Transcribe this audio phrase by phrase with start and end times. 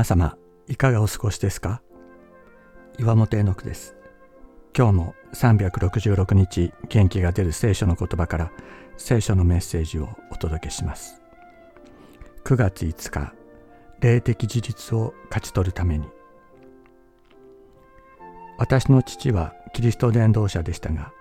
[0.00, 1.82] 皆様いかがお過ごしですか？
[2.98, 3.94] 岩本絵の句です。
[4.74, 8.50] 今日も366日元気が出る聖書の言葉から
[8.96, 11.20] 聖書のメッセージをお届けします。
[12.44, 13.34] 9月5日
[14.00, 16.06] 霊的事実を勝ち取るために。
[18.56, 21.12] 私の父はキリスト伝道者でしたが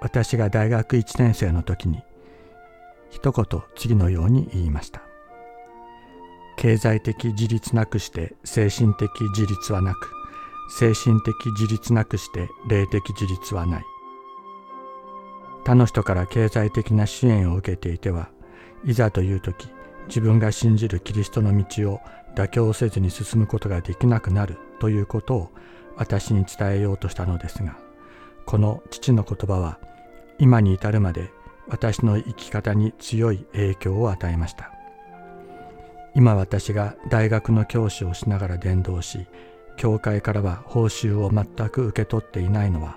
[0.00, 2.02] 私が大学1年生の時に
[3.10, 5.02] 一言次のように言いました。
[6.58, 10.12] 経済的自立なくして精神的自立はなく
[10.68, 13.84] 精神的自立なくして霊的自立はない。
[15.64, 18.30] 他の人から経済的な支援を受けていては
[18.84, 19.68] いざという時
[20.08, 22.00] 自分が信じるキリストの道を
[22.34, 25.50] 妥協せずに進むことができなくなるということを
[25.96, 27.76] 私に伝えようとしたのですが
[28.46, 29.78] この父の言葉は
[30.38, 31.30] 今に至るまで
[31.68, 34.77] 私の生き方に強い影響を与えました。
[36.14, 39.26] 今私が大学の教師をしながら伝道し
[39.76, 42.96] 教会からは報酬を全く受け取っていないのは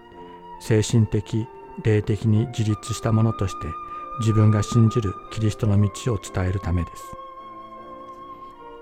[0.61, 1.47] 精神的
[1.83, 3.67] 霊的に自立したものとして
[4.19, 7.03] 自分が信じるキリストの道を伝えるためです。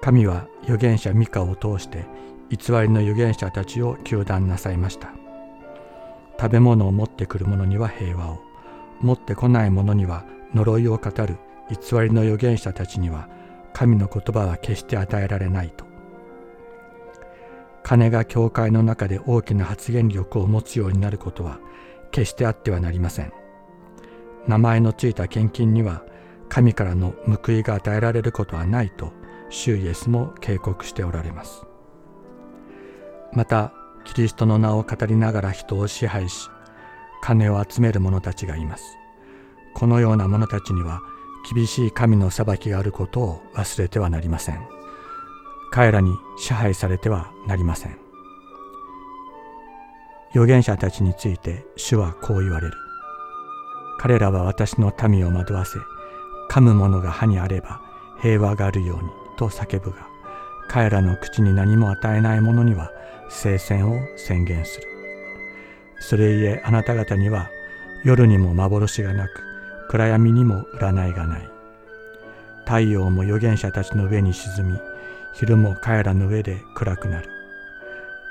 [0.02, 2.06] 神は預言者ミカを通して
[2.50, 5.14] 偽りの預言者たちを糾弾なさいました。
[6.40, 8.40] 食べ物を持ってくる者には平和を。
[9.02, 11.38] 持ってこない者には呪いを語る
[11.70, 13.30] 偽りの預言者たちには
[13.80, 15.86] 神の言葉は決して与えられないと。
[17.82, 21.60] 金が教会の中で大きな発言力を持つようになることは
[22.12, 23.32] 決してあってはなりません。
[24.50, 26.04] 名前のついた献金には
[26.50, 29.14] 神からの報いが与えられることはないと
[29.48, 31.64] 主イエスも警告しておられます。
[33.32, 33.72] また
[34.04, 36.50] キリストの名を語りながら人を支配し
[37.22, 38.98] 金を集める者たちがいます。
[39.74, 41.00] このような者たちには
[41.52, 44.68] 厳しい神の裁きがあることを忘れてはなりません。
[45.72, 47.98] 彼らに支配されてはなりません。
[50.32, 52.74] 預言者たちについて主はこう言われる。
[54.00, 55.78] 彼らは私の民を惑わせ
[56.50, 57.82] 噛む者が歯にあれば
[58.22, 60.08] 平和があるようにと叫ぶが
[60.70, 62.92] 彼らの口に何も与えない者には
[63.30, 64.88] 聖戦を宣言する。
[66.00, 67.50] それゆえあなた方には
[68.06, 69.49] 夜にも幻がなく
[69.90, 71.50] 暗闇にも占いがない。
[72.66, 74.80] 太陽も預言者たちの上に沈み
[75.34, 77.30] 昼も彼らの上で暗くなる。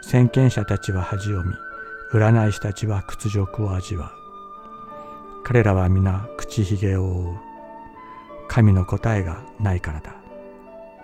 [0.03, 1.53] 先見者たちは恥を見
[2.13, 4.13] 占い師たちは屈辱を味わ
[5.41, 5.43] う。
[5.43, 7.37] 彼らは皆口ひげを覆う。
[8.47, 10.15] 神の答えがないからだ。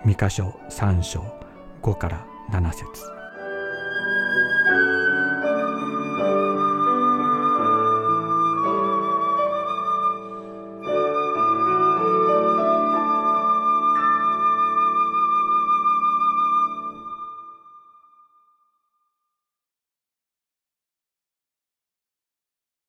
[0.05, 1.21] 三箇所三章
[1.81, 3.14] 五から七節。